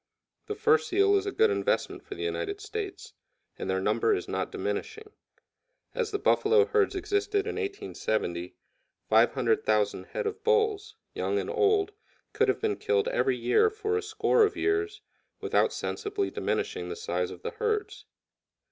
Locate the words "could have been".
12.33-12.77